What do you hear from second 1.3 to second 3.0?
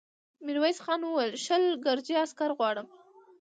شل ګرجي عسکر غواړم.